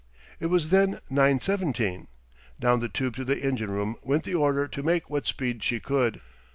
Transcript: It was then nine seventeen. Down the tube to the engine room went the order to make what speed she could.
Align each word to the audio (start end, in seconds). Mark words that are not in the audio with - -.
It 0.39 0.47
was 0.47 0.69
then 0.69 0.99
nine 1.11 1.39
seventeen. 1.41 2.07
Down 2.59 2.79
the 2.79 2.89
tube 2.89 3.15
to 3.17 3.23
the 3.23 3.43
engine 3.45 3.69
room 3.69 3.97
went 4.01 4.23
the 4.23 4.33
order 4.33 4.67
to 4.67 4.81
make 4.81 5.11
what 5.11 5.27
speed 5.27 5.61
she 5.63 5.79
could. 5.79 6.21